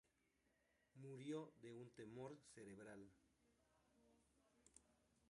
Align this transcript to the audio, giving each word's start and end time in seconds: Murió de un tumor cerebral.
Murió 0.95 1.53
de 1.61 1.71
un 1.71 1.91
tumor 1.91 2.35
cerebral. 2.55 3.11